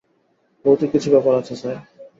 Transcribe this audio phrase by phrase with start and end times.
[0.65, 1.77] ভৌতিক কিছু ব্যাপার আছে স্যার।